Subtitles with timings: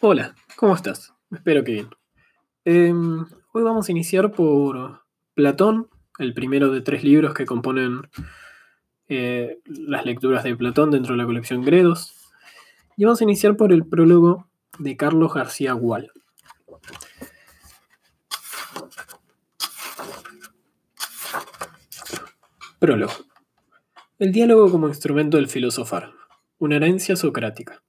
[0.00, 1.14] Hola, ¿cómo estás?
[1.30, 1.88] Espero que bien.
[2.64, 5.02] Em, hoy vamos a iniciar por
[5.34, 8.02] Platón, el primero de tres libros que componen
[9.08, 12.32] eh, las lecturas de Platón dentro de la colección Gredos.
[12.96, 14.48] Y vamos a iniciar por el prólogo
[14.78, 16.10] de Carlos García Gual.
[22.78, 23.12] Prólogo.
[24.18, 26.12] El diálogo como instrumento del filosofar.
[26.58, 27.83] Una herencia socrática.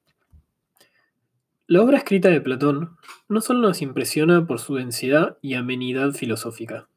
[1.68, 2.95] La obra escrita de Platón
[3.27, 6.88] no solo nos impresiona por su densidad y amenidad filosófica,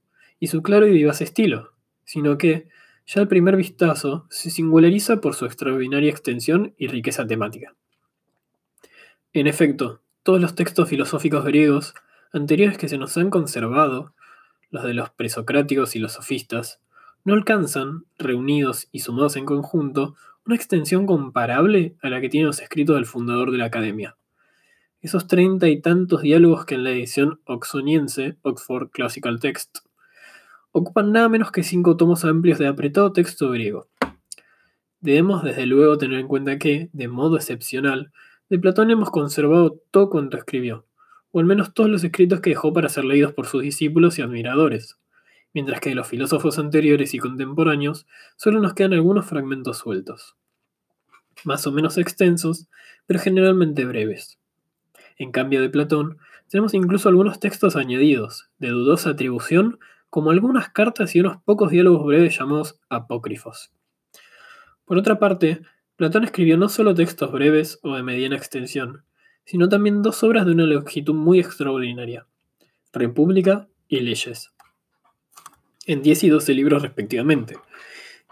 [0.41, 1.73] y su claro y vivaz estilo,
[2.05, 2.69] sino que,
[3.07, 7.75] ya al primer vistazo, se singulariza por su extraordinaria extensión y riqueza temática.
[9.33, 11.95] En efecto, todos los textos filosóficos griegos
[12.31, 14.13] anteriores que se nos han conservado,
[14.69, 16.83] los de los presocráticos y los sofistas,
[17.25, 20.15] no alcanzan, reunidos y sumados en conjunto,
[20.45, 24.19] una extensión comparable a la que tienen los escritos del fundador de la academia
[25.01, 29.79] esos treinta y tantos diálogos que en la edición oxoniense, Oxford Classical Text,
[30.73, 33.89] ocupan nada menos que cinco tomos amplios de apretado texto griego.
[35.01, 38.13] Debemos desde luego tener en cuenta que, de modo excepcional,
[38.49, 40.87] de Platón hemos conservado todo cuanto escribió,
[41.31, 44.23] o al menos todos los escritos que dejó para ser leídos por sus discípulos y
[44.23, 44.99] admiradores,
[45.55, 48.07] mientras que de los filósofos anteriores y contemporáneos
[48.37, 50.37] solo nos quedan algunos fragmentos sueltos,
[51.45, 52.69] más o menos extensos,
[53.07, 54.39] pero generalmente breves.
[55.19, 59.79] En cambio de Platón, tenemos incluso algunos textos añadidos, de dudosa atribución,
[60.11, 63.73] como algunas cartas y unos pocos diálogos breves llamados apócrifos.
[64.85, 65.61] Por otra parte,
[65.97, 69.05] Platón escribió no solo textos breves o de mediana extensión,
[69.45, 72.27] sino también dos obras de una longitud muy extraordinaria,
[72.93, 74.53] República y Leyes,
[75.87, 77.57] en 10 y 12 libros respectivamente,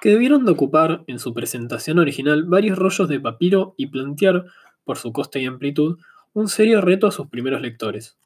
[0.01, 4.45] que debieron de ocupar en su presentación original varios rollos de papiro y plantear,
[4.85, 5.99] por su coste y amplitud,
[6.37, 8.19] un serio reto a sus primeros lectores.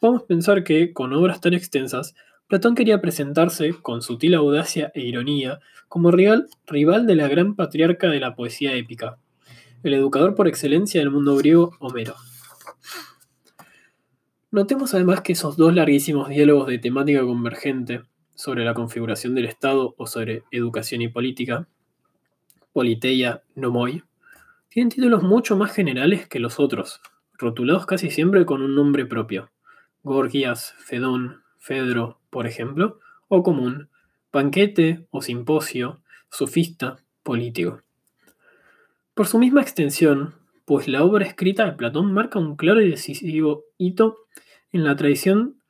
[0.00, 2.16] Podemos pensar que, con obras tan extensas,
[2.48, 8.08] Platón quería presentarse, con sutil audacia e ironía, como rival, rival de la gran patriarca
[8.08, 9.18] de la poesía épica,
[9.84, 12.16] el educador por excelencia del mundo griego, Homero.
[14.50, 18.02] Notemos además que esos dos larguísimos diálogos de temática convergente
[18.34, 21.68] sobre la configuración del Estado o sobre educación y política,
[22.72, 24.02] Politeia Nomoi,
[24.70, 27.00] tienen títulos mucho más generales que los otros,
[27.38, 29.50] rotulados casi siempre con un nombre propio,
[30.02, 33.88] Gorgias, Fedón, Fedro, por ejemplo, o común,
[34.32, 36.00] banquete o simposio,
[36.30, 37.82] sofista, político.
[39.14, 40.34] Por su misma extensión,
[40.64, 44.18] pues la obra escrita de Platón marca un claro y decisivo hito
[44.72, 45.60] en la tradición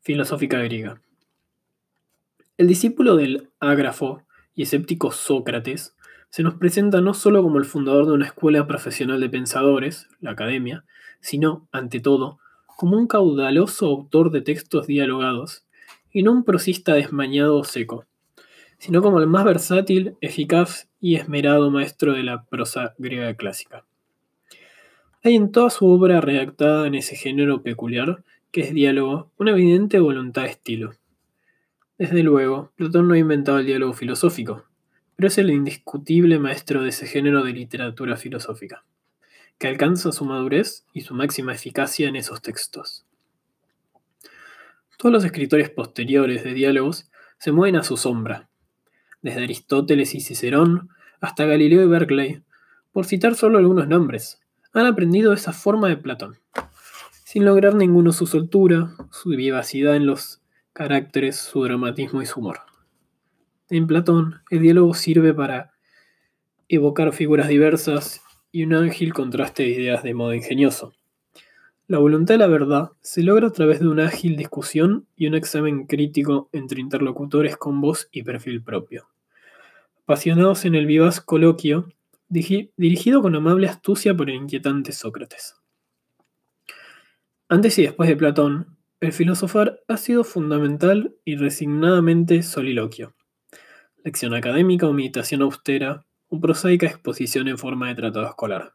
[0.00, 1.00] filosófica griega.
[2.58, 4.22] El discípulo del ágrafo
[4.54, 5.96] y escéptico Sócrates
[6.30, 10.30] se nos presenta no solo como el fundador de una escuela profesional de pensadores, la
[10.30, 10.84] academia,
[11.20, 15.66] sino, ante todo, como un caudaloso autor de textos dialogados,
[16.12, 18.06] y no un prosista desmañado o seco,
[18.78, 23.84] sino como el más versátil, eficaz y esmerado maestro de la prosa griega clásica.
[25.22, 29.98] Hay en toda su obra redactada en ese género peculiar, que es diálogo, una evidente
[30.00, 30.92] voluntad de estilo.
[31.98, 34.64] Desde luego, Platón no ha inventado el diálogo filosófico,
[35.20, 38.84] pero es el indiscutible maestro de ese género de literatura filosófica
[39.58, 43.04] que alcanza su madurez y su máxima eficacia en esos textos.
[44.96, 48.48] Todos los escritores posteriores de diálogos se mueven a su sombra,
[49.20, 50.88] desde Aristóteles y Cicerón
[51.20, 52.42] hasta Galileo y Berkeley,
[52.90, 54.40] por citar solo algunos nombres,
[54.72, 56.38] han aprendido esa forma de Platón,
[57.24, 60.40] sin lograr ninguno su soltura, su vivacidad en los
[60.72, 62.69] caracteres, su dramatismo y su humor.
[63.70, 65.70] En Platón, el diálogo sirve para
[66.68, 68.20] evocar figuras diversas
[68.50, 70.92] y un ágil contraste de ideas de modo ingenioso.
[71.86, 75.36] La voluntad de la verdad se logra a través de una ágil discusión y un
[75.36, 79.08] examen crítico entre interlocutores con voz y perfil propio.
[80.02, 81.92] Apasionados en el vivaz coloquio,
[82.28, 85.54] dirigido con amable astucia por el inquietante Sócrates.
[87.48, 93.14] Antes y después de Platón, el filosofar ha sido fundamental y resignadamente soliloquio.
[94.02, 98.72] Lección académica o meditación austera, un prosaica exposición en forma de tratado escolar.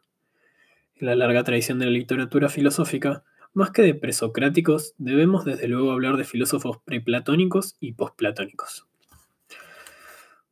[0.95, 3.23] En la larga tradición de la literatura filosófica,
[3.53, 8.85] más que de presocráticos, debemos desde luego hablar de filósofos preplatónicos y posplatónicos.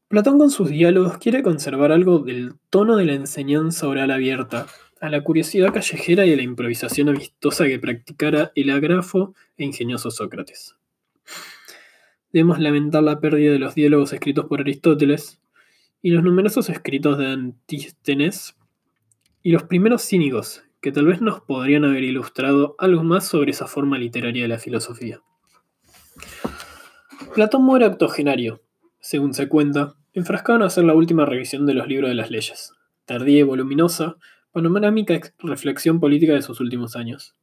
[0.07, 4.65] Platón con sus diálogos quiere conservar algo del tono de la enseñanza oral abierta,
[4.99, 10.09] a la curiosidad callejera y a la improvisación amistosa que practicara el agrafo e ingenioso
[10.09, 10.75] Sócrates.
[12.33, 15.39] Debemos lamentar la pérdida de los diálogos escritos por Aristóteles,
[16.01, 18.57] y los numerosos escritos de Antístenes
[19.41, 23.67] y los primeros cínicos que tal vez nos podrían haber ilustrado algo más sobre esa
[23.67, 25.21] forma literaria de la filosofía.
[27.33, 28.61] Platón muere octogenario,
[28.99, 32.73] según se cuenta, enfrascado en hacer la última revisión de los libros de las leyes,
[33.05, 34.17] tardía y voluminosa,
[34.51, 37.33] panorámica reflexión política de sus últimos años.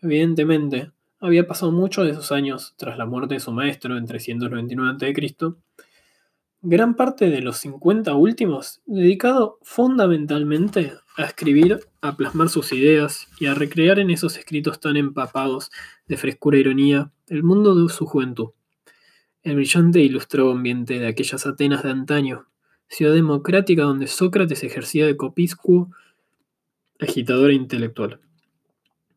[0.00, 0.92] Evidentemente,
[1.24, 5.54] había pasado muchos de esos años tras la muerte de su maestro en 399 a.C.,
[6.60, 13.46] gran parte de los 50 últimos dedicado fundamentalmente a escribir, a plasmar sus ideas y
[13.46, 15.70] a recrear en esos escritos tan empapados
[16.06, 18.50] de frescura e ironía el mundo de su juventud.
[19.42, 22.48] El brillante e ilustrado ambiente de aquellas Atenas de antaño,
[22.88, 25.90] ciudad democrática donde Sócrates ejercía de copiscuo,
[27.00, 28.20] agitador e intelectual,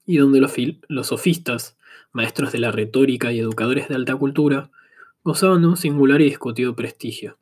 [0.05, 0.53] y donde los,
[0.87, 1.76] los sofistas,
[2.17, 4.71] maestros de la retórica y educadores de alta cultura,
[5.23, 7.37] gozaban de un singular y discutido prestigio.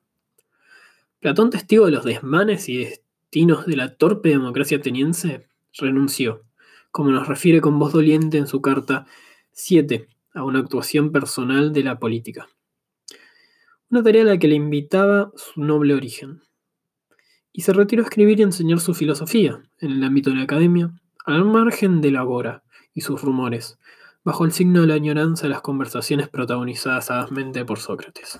[1.21, 6.43] Platón, testigo de los desmanes y destinos de la torpe democracia ateniense, renunció,
[6.91, 9.07] como nos refiere con voz doliente en su carta
[9.53, 12.49] 7, a una actuación personal de la política.
[13.89, 16.41] Una tarea a la que le invitaba su noble origen.
[17.53, 20.91] Y se retiró a escribir y enseñar su filosofía en el ámbito de la academia,
[21.25, 22.63] al margen de la agora
[22.93, 23.79] y sus rumores,
[24.25, 28.39] bajo el signo de la añoranza de las conversaciones protagonizadas sagazmente por Sócrates.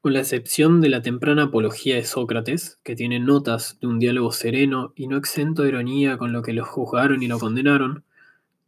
[0.00, 4.32] Con la excepción de la temprana apología de Sócrates, que tiene notas de un diálogo
[4.32, 8.02] sereno y no exento de ironía con lo que lo juzgaron y lo condenaron,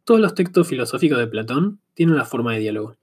[0.03, 2.95] todos los textos filosóficos de Platón tienen la forma de diálogo.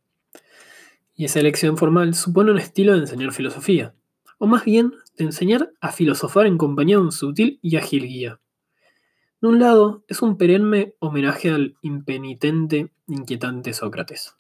[1.16, 3.94] Y esa elección formal supone un estilo de enseñar filosofía,
[4.38, 8.38] o más bien de enseñar a filosofar en compañía de un sutil y ágil guía.
[9.42, 14.36] De un lado, es un perenne homenaje al impenitente, inquietante Sócrates,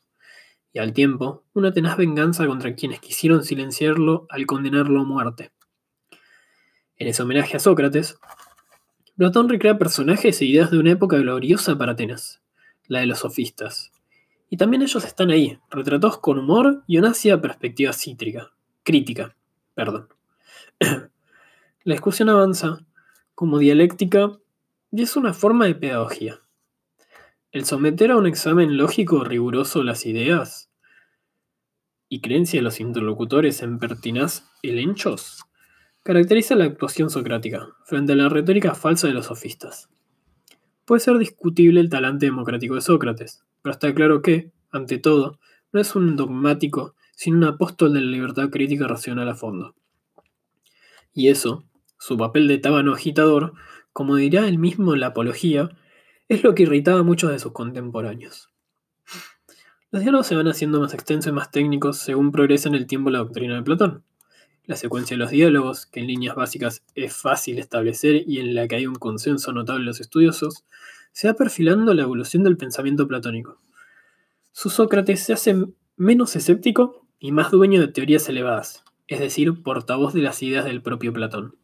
[0.72, 5.50] y al tiempo, una tenaz venganza contra quienes quisieron silenciarlo al condenarlo a muerte.
[6.98, 8.16] En ese homenaje a Sócrates,
[9.16, 12.40] Platón recrea personajes e ideas de una época gloriosa para Atenas,
[12.86, 13.90] la de los sofistas.
[14.50, 18.52] Y también ellos están ahí, retratados con humor y una ácida perspectiva cítrica,
[18.84, 19.34] crítica,
[19.74, 20.10] perdón.
[20.78, 21.10] la
[21.92, 22.78] discusión avanza
[23.34, 24.38] como dialéctica
[24.92, 26.40] y es una forma de pedagogía.
[27.50, 30.70] El someter a un examen lógico riguroso las ideas
[32.08, 35.44] y creencia de los interlocutores en pertinaz helenchos
[36.02, 39.88] caracteriza la actuación socrática frente a la retórica falsa de los sofistas.
[40.84, 45.38] Puede ser discutible el talante democrático de Sócrates, pero está claro que, ante todo,
[45.72, 49.74] no es un dogmático, sino un apóstol de la libertad crítica racional a fondo.
[51.14, 51.64] Y eso,
[51.98, 53.54] su papel de tábano agitador,
[53.92, 55.70] como dirá él mismo en la Apología,
[56.28, 58.50] es lo que irritaba a muchos de sus contemporáneos.
[59.90, 63.10] Los diálogos se van haciendo más extensos y más técnicos según progresa en el tiempo
[63.10, 64.04] la doctrina de Platón.
[64.64, 68.66] La secuencia de los diálogos, que en líneas básicas es fácil establecer y en la
[68.68, 70.64] que hay un consenso notable en los estudiosos,
[71.12, 73.60] se va perfilando la evolución del pensamiento platónico.
[74.52, 75.66] Su Sócrates se hace
[75.96, 80.80] menos escéptico y más dueño de teorías elevadas, es decir, portavoz de las ideas del
[80.80, 81.56] propio Platón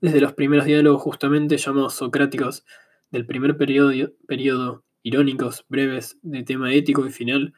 [0.00, 2.64] desde los primeros diálogos justamente llamados socráticos
[3.10, 7.54] del primer periodo, irónicos, breves, de tema ético y final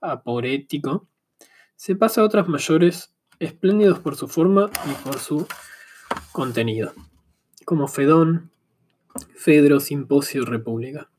[0.00, 1.08] aporético,
[1.76, 5.46] se pasa a otras mayores, espléndidos por su forma y por su
[6.32, 6.92] contenido,
[7.64, 8.50] como Fedón,
[9.36, 11.10] Fedro, Simposio, República.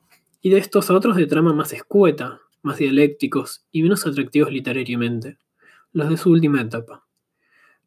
[0.41, 5.37] Y de estos a otros de trama más escueta, más dialécticos y menos atractivos literariamente,
[5.93, 7.05] los de su última etapa.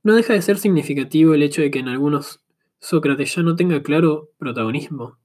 [0.03, 2.41] No deja de ser significativo el hecho de que en algunos
[2.81, 5.19] Sócrates ya no tenga claro protagonismo,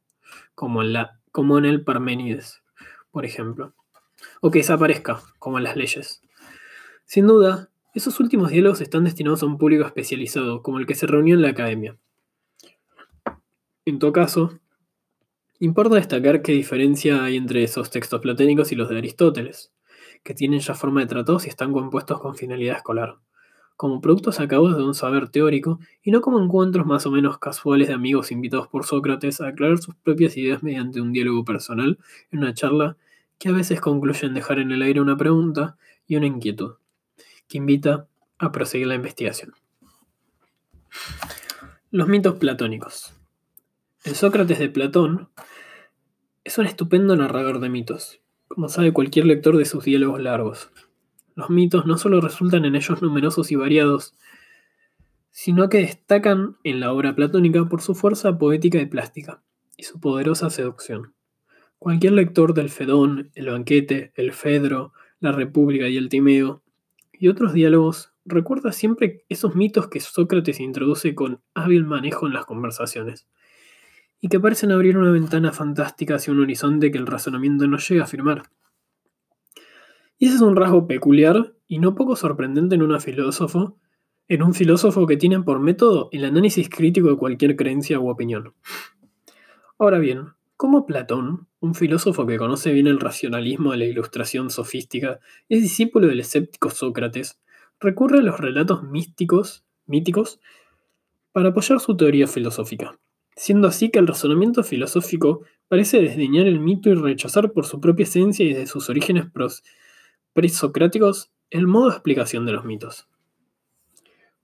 [0.55, 2.63] como en, la, como en el Parménides,
[3.12, 3.74] por ejemplo,
[4.41, 6.22] o que desaparezca, como en las leyes.
[7.05, 11.05] Sin duda, esos últimos diálogos están destinados a un público especializado, como el que se
[11.05, 11.98] reunió en la academia.
[13.86, 14.60] En todo caso,
[15.60, 19.74] importa destacar qué diferencia hay entre esos textos platónicos y los de Aristóteles,
[20.24, 23.17] que tienen ya forma de tratados y están compuestos con finalidad escolar
[23.75, 27.88] como productos sacados de un saber teórico y no como encuentros más o menos casuales
[27.88, 31.98] de amigos invitados por Sócrates a aclarar sus propias ideas mediante un diálogo personal
[32.32, 32.98] en una charla
[33.39, 35.75] que a veces concluye en dejar en el aire una pregunta
[36.08, 36.75] y una inquietud,
[37.48, 39.53] que invita a proseguir la investigación.
[41.92, 43.13] Los mitos platónicos.
[44.03, 45.30] El Sócrates de Platón
[46.44, 50.70] es un estupendo narrador de mitos, como sabe cualquier lector de sus diálogos largos.
[51.36, 54.16] Los mitos no solo resultan en ellos numerosos y variados,
[55.32, 59.42] sino que destacan en la obra platónica por su fuerza poética y plástica,
[59.75, 61.13] y su poderosa seducción.
[61.80, 66.62] Cualquier lector del Fedón, el Banquete, el Fedro, la República y el Timeo,
[67.12, 72.46] y otros diálogos, recuerda siempre esos mitos que Sócrates introduce con hábil manejo en las
[72.46, 73.28] conversaciones,
[74.22, 78.04] y que parecen abrir una ventana fantástica hacia un horizonte que el razonamiento no llega
[78.04, 78.44] a afirmar.
[80.17, 83.77] Y ese es un rasgo peculiar y no poco sorprendente en, filósofo,
[84.27, 88.53] en un filósofo que tiene por método el análisis crítico de cualquier creencia u opinión.
[89.77, 95.20] Ahora bien, ¿cómo Platón, un filósofo que conoce bien el racionalismo de la ilustración sofística,
[95.50, 97.39] es discípulo del escéptico Sócrates,
[97.79, 100.39] recurre a los relatos místicos, míticos
[101.32, 102.98] para apoyar su teoría filosófica,
[103.36, 108.03] siendo así que el razonamiento filosófico parece desdeñar el mito y rechazar por su propia
[108.03, 109.25] esencia y desde sus orígenes
[110.34, 113.08] presocráticos el modo de explicación de los mitos.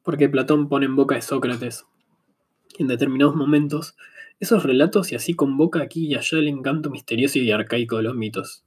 [0.03, 1.86] Porque Platón pone en boca de Sócrates,
[2.77, 3.96] en determinados momentos,
[4.39, 8.15] esos relatos y así convoca aquí y allá el encanto misterioso y arcaico de los
[8.15, 8.63] mitos.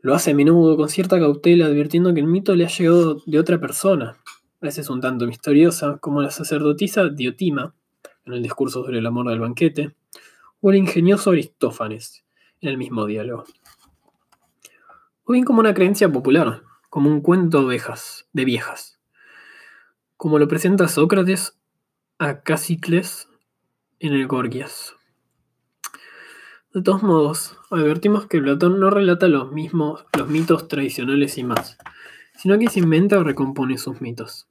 [0.00, 3.38] Lo hace a menudo con cierta cautela, advirtiendo que el mito le ha llegado de
[3.38, 4.16] otra persona,
[4.60, 7.74] a veces un tanto misteriosa, como la sacerdotisa Diotima,
[8.24, 9.96] en el discurso sobre el amor del banquete,
[10.60, 12.24] o el ingenioso Aristófanes,
[12.60, 13.44] en el mismo diálogo.
[15.28, 18.98] O bien como una creencia popular, como un cuento de viejas,
[20.16, 21.60] como lo presenta Sócrates
[22.18, 23.28] a Casicles
[23.98, 24.96] en el Gorgias.
[26.72, 31.76] De todos modos, advertimos que Platón no relata los mismos los mitos tradicionales y más,
[32.34, 34.48] sino que se inventa o recompone sus mitos.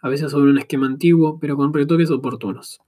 [0.00, 2.80] A veces sobre un esquema antiguo, pero con retoques oportunos.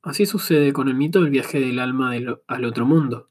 [0.00, 2.12] Así sucede con el mito del viaje del alma
[2.46, 3.27] al otro mundo,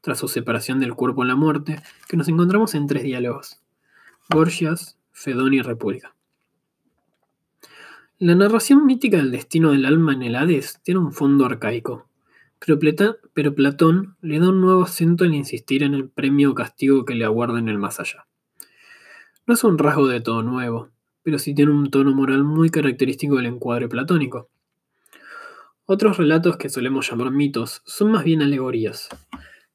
[0.00, 3.60] tras su separación del cuerpo en la muerte, que nos encontramos en tres diálogos:
[4.28, 6.14] Gorgias, Fedón y República.
[8.18, 12.06] La narración mítica del destino del alma en el Hades tiene un fondo arcaico,
[13.32, 17.14] pero, Platón le da un nuevo acento al insistir en el premio o castigo que
[17.14, 18.26] le aguarda en el más allá.
[19.46, 20.90] No es un rasgo de todo nuevo,
[21.22, 24.50] pero sí tiene un tono moral muy característico del encuadre platónico.
[25.86, 29.08] Otros relatos que solemos llamar mitos son más bien alegorías,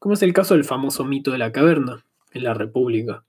[0.06, 3.24] como es el caso del famoso mito de la caverna, en la República,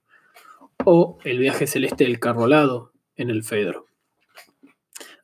[0.85, 3.87] o el viaje celeste del carrolado, en el Fedro.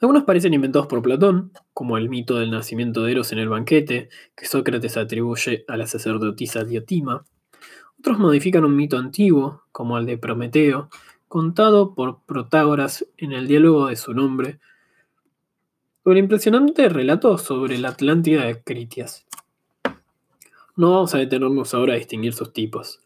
[0.01, 4.09] Algunos parecen inventados por Platón, como el mito del nacimiento de Eros en el banquete,
[4.35, 7.27] que Sócrates atribuye a la sacerdotisa Diotima.
[7.99, 10.89] Otros modifican un mito antiguo, como el de Prometeo,
[11.29, 14.59] contado por Protágoras en el diálogo de su nombre,
[16.03, 19.27] o el impresionante relato sobre la Atlántida de Critias.
[20.77, 23.01] No vamos a detenernos ahora a distinguir sus tipos.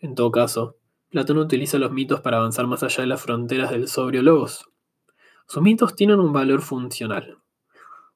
[0.00, 0.76] En todo caso,
[1.10, 4.68] Platón utiliza los mitos para avanzar más allá de las fronteras del sobrio logos,
[5.50, 7.38] sus mitos tienen un valor funcional,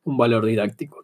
[0.05, 1.03] un valor didáctico.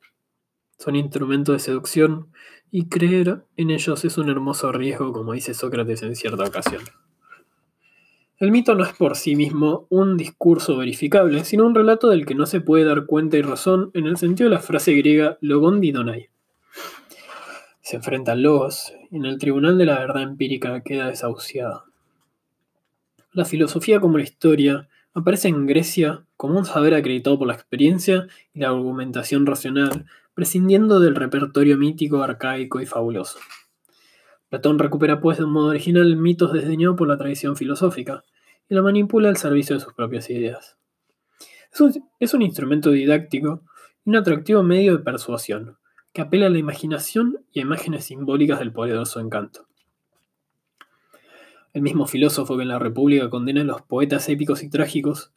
[0.76, 2.28] Son instrumentos de seducción
[2.70, 6.82] y creer en ellos es un hermoso riesgo, como dice Sócrates en cierta ocasión.
[8.36, 12.34] El mito no es por sí mismo un discurso verificable, sino un relato del que
[12.34, 15.92] no se puede dar cuenta y razón en el sentido de la frase griega logondi
[15.92, 16.28] donai.
[17.88, 21.86] Se enfrenta al logos y en el tribunal de la verdad empírica queda desahuciada.
[23.32, 28.26] La filosofía como la historia aparece en Grecia como un saber acreditado por la experiencia
[28.52, 30.04] y la argumentación racional,
[30.34, 33.38] prescindiendo del repertorio mítico, arcaico y fabuloso.
[34.50, 38.22] Platón recupera pues de un modo original mitos desdeñados por la tradición filosófica
[38.68, 40.76] y lo manipula al servicio de sus propias ideas.
[41.72, 43.62] Es un, es un instrumento didáctico
[44.04, 45.78] y un atractivo medio de persuasión,
[46.12, 49.66] que apela a la imaginación y a imágenes simbólicas del poderoso encanto.
[51.72, 55.32] El mismo filósofo que en la República condena a los poetas épicos y trágicos,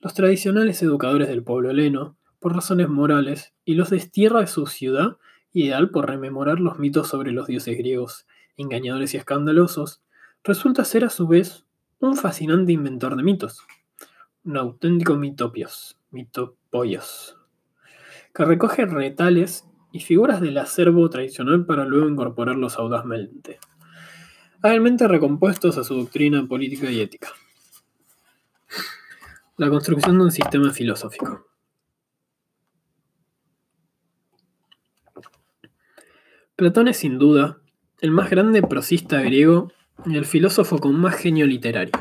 [0.00, 5.16] los tradicionales educadores del pueblo heleno, por razones morales, y los destierra de su ciudad
[5.52, 10.02] ideal por rememorar los mitos sobre los dioses griegos, engañadores y escandalosos,
[10.42, 11.64] resulta ser a su vez
[12.00, 13.60] un fascinante inventor de mitos,
[14.44, 17.38] un auténtico mitopios, mitopoios,
[18.34, 23.58] que recoge retales y figuras del acervo tradicional para luego incorporarlos audazmente
[24.64, 27.28] hábilmente recompuestos a su doctrina política y ética.
[29.58, 31.46] La construcción de un sistema filosófico.
[36.56, 37.58] Platón es sin duda
[38.00, 39.70] el más grande prosista griego
[40.06, 41.92] y el filósofo con más genio literario.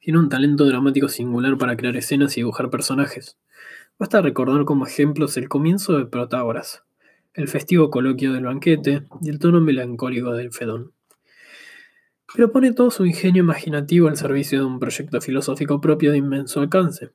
[0.00, 3.38] Tiene un talento dramático singular para crear escenas y dibujar personajes.
[3.96, 6.82] Basta recordar como ejemplos el comienzo de Protágoras,
[7.32, 10.92] el festivo coloquio del banquete y el tono melancólico del Fedón.
[12.34, 16.60] Pero pone todo su ingenio imaginativo al servicio de un proyecto filosófico propio de inmenso
[16.60, 17.10] alcance.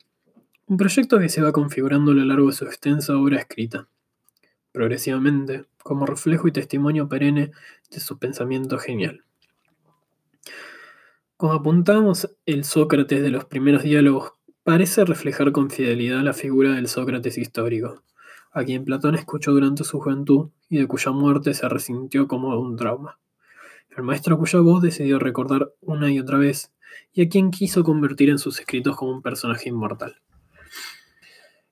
[0.67, 3.89] Un proyecto que se va configurando a lo largo de su extensa obra escrita,
[4.71, 7.51] progresivamente, como reflejo y testimonio perenne
[7.91, 9.25] de su pensamiento genial.
[11.35, 14.33] Como apuntamos, el Sócrates de los primeros diálogos
[14.69, 18.03] parece reflejar con fidelidad la figura del Sócrates histórico,
[18.51, 22.75] a quien Platón escuchó durante su juventud y de cuya muerte se resintió como un
[22.77, 23.17] trauma.
[23.97, 26.71] El maestro cuya voz decidió recordar una y otra vez
[27.13, 30.17] y a quien quiso convertir en sus escritos como un personaje inmortal.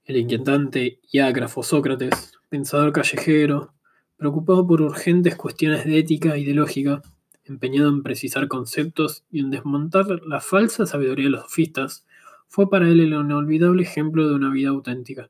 [0.04, 3.76] El inquietante y ágrafo Sócrates, pensador callejero,
[4.16, 7.04] preocupado por urgentes cuestiones de ética y de lógica,
[7.44, 12.07] empeñado en precisar conceptos y en desmontar la falsa sabiduría de los sofistas,
[12.48, 15.30] fue para él el inolvidable ejemplo de una vida auténtica.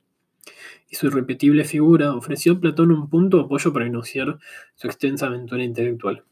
[0.90, 4.40] Y su irrepetible figura ofreció a Platón un punto de apoyo para iniciar
[4.76, 6.24] su extensa aventura intelectual.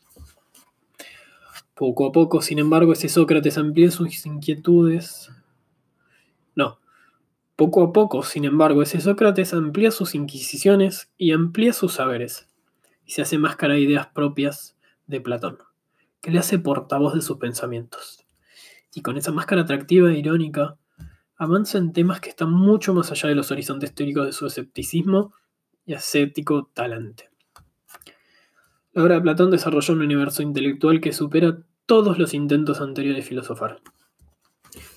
[1.75, 5.29] Poco a poco, sin embargo, ese Sócrates amplía sus inquietudes.
[6.55, 6.79] No.
[7.57, 12.47] Poco a poco, sin embargo, ese Sócrates amplía sus inquisiciones y amplía sus saberes,
[13.05, 15.57] y se hace máscara de ideas propias de Platón,
[16.21, 18.24] que le hace portavoz de sus pensamientos.
[18.95, 20.77] Y con esa máscara atractiva e irónica,
[21.35, 25.33] avanza en temas que están mucho más allá de los horizontes teóricos de su escepticismo
[25.85, 27.29] y ascético talante.
[28.93, 33.27] La obra de Platón desarrolló un universo intelectual que supera todos los intentos anteriores de
[33.29, 33.81] filosofar.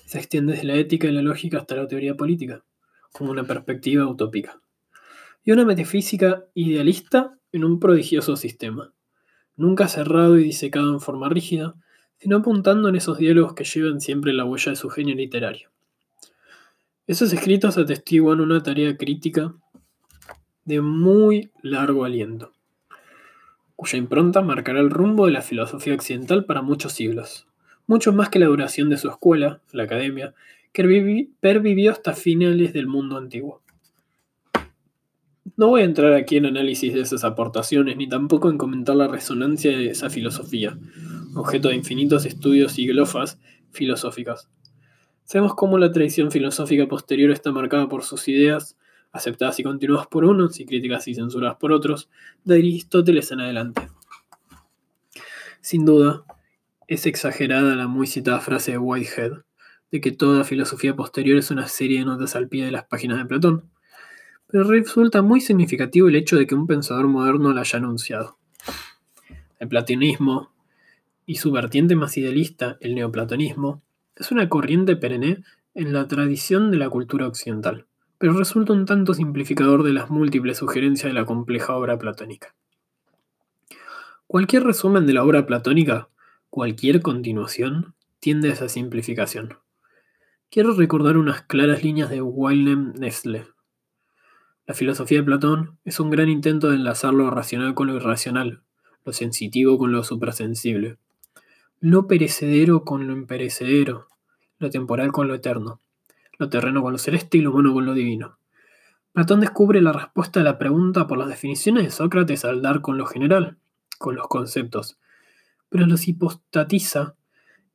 [0.05, 2.63] Se extiende desde la ética y la lógica hasta la teoría política,
[3.11, 4.61] como una perspectiva utópica.
[5.43, 8.93] Y una metafísica idealista en un prodigioso sistema,
[9.57, 11.75] nunca cerrado y disecado en forma rígida,
[12.19, 15.69] sino apuntando en esos diálogos que llevan siempre la huella de su genio literario.
[17.07, 19.53] Esos escritos atestiguan una tarea crítica
[20.65, 22.51] de muy largo aliento
[23.79, 27.47] cuya impronta marcará el rumbo de la filosofía occidental para muchos siglos,
[27.87, 30.33] mucho más que la duración de su escuela, la academia,
[30.73, 33.61] que pervivió hasta finales del mundo antiguo.
[35.55, 39.07] No voy a entrar aquí en análisis de esas aportaciones, ni tampoco en comentar la
[39.07, 40.77] resonancia de esa filosofía,
[41.35, 43.39] objeto de infinitos estudios y glofas
[43.71, 44.49] filosóficas.
[45.23, 48.77] Sabemos cómo la tradición filosófica posterior está marcada por sus ideas,
[49.11, 52.09] aceptadas y continuadas por unos y críticas y censuradas por otros,
[52.43, 53.87] de Aristóteles en adelante.
[55.61, 56.23] Sin duda,
[56.87, 59.33] es exagerada la muy citada frase de Whitehead,
[59.91, 63.17] de que toda filosofía posterior es una serie de notas al pie de las páginas
[63.17, 63.69] de Platón,
[64.47, 68.37] pero resulta muy significativo el hecho de que un pensador moderno la haya anunciado.
[69.59, 70.51] El platonismo
[71.29, 73.81] y su vertiente más idealista, el neoplatonismo,
[74.15, 77.85] es una corriente perenne en la tradición de la cultura occidental
[78.19, 82.53] pero resulta un tanto simplificador de las múltiples sugerencias de la compleja obra platónica.
[84.27, 86.09] Cualquier resumen de la obra platónica,
[86.49, 89.57] cualquier continuación, tiende a esa simplificación.
[90.51, 93.47] Quiero recordar unas claras líneas de Wilhelm Nestle.
[94.67, 98.61] La filosofía de Platón es un gran intento de enlazar lo racional con lo irracional,
[99.05, 100.97] lo sensitivo con lo suprasensible,
[101.79, 104.07] lo perecedero con lo imperecedero,
[104.57, 105.79] lo temporal con lo eterno
[106.39, 108.39] lo terreno con lo celeste y lo humano con lo divino.
[109.11, 112.97] Platón descubre la respuesta a la pregunta por las definiciones de Sócrates al dar con
[112.97, 113.57] lo general,
[113.99, 114.97] con los conceptos,
[115.67, 117.15] pero los hipostatiza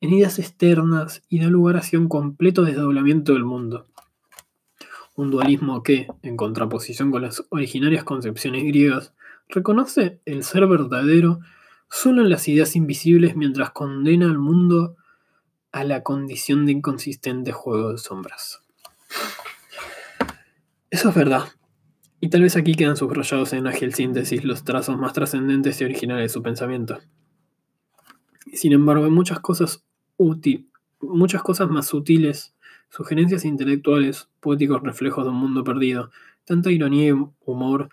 [0.01, 3.87] en ideas externas y da lugar hacia un completo desdoblamiento del mundo.
[5.15, 9.13] Un dualismo que, en contraposición con las originarias concepciones griegas,
[9.49, 11.41] reconoce el ser verdadero
[11.91, 14.97] solo en las ideas invisibles mientras condena al mundo
[15.73, 18.63] a la condición de inconsistente juego de sombras.
[20.91, 21.49] Eso es verdad.
[22.21, 26.25] Y tal vez aquí quedan subrayados en ágil síntesis los trazos más trascendentes y originales
[26.25, 27.01] de su pensamiento.
[28.53, 29.85] Sin embargo, hay muchas cosas
[30.17, 30.65] útiles,
[31.01, 32.55] muchas cosas más sutiles,
[32.89, 36.11] sugerencias intelectuales, poéticos reflejos de un mundo perdido,
[36.45, 37.13] tanta ironía y
[37.45, 37.89] humor,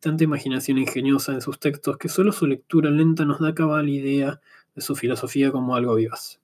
[0.00, 4.40] tanta imaginación ingeniosa en sus textos que solo su lectura lenta nos da cabal idea
[4.74, 6.40] de su filosofía como algo vivaz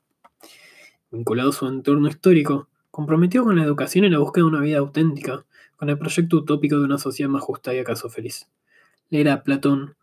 [1.12, 4.79] vinculado a su entorno histórico, comprometido con la educación y la búsqueda de una vida
[4.79, 5.45] auténtica,
[5.77, 8.49] con el proyecto utópico de una sociedad más justa y acaso feliz.
[9.11, 9.95] Leer a Platón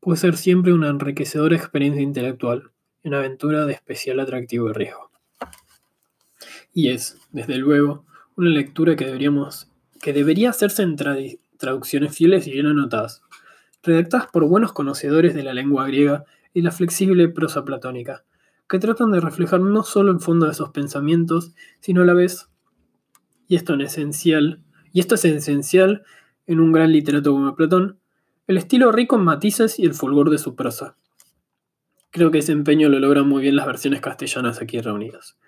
[0.00, 2.70] puede ser siempre una enriquecedora experiencia intelectual
[3.02, 5.10] una aventura de especial atractivo y riesgo.
[6.74, 8.04] Y es, desde luego,
[8.36, 9.70] una lectura que, deberíamos,
[10.02, 10.96] que debería hacerse en
[11.60, 13.22] traducciones fieles y bien anotadas,
[13.84, 18.24] redactadas por buenos conocedores de la lengua griega y la flexible prosa platónica,
[18.68, 22.48] que tratan de reflejar no solo el fondo de esos pensamientos, sino a la vez,
[23.46, 26.02] y esto es esencial, y esto es esencial
[26.46, 28.00] en un gran literato como Platón,
[28.48, 30.96] el estilo rico en matices y el fulgor de su prosa.
[32.10, 35.38] Creo que ese empeño lo logran muy bien las versiones castellanas aquí reunidas.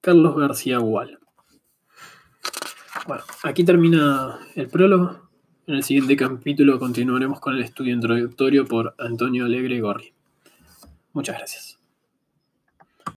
[0.00, 1.20] Carlos García Gual.
[3.06, 5.21] Bueno, aquí termina el prólogo.
[5.64, 10.12] En el siguiente capítulo continuaremos con el estudio introductorio por Antonio Alegre Gorri.
[11.12, 11.81] Muchas gracias.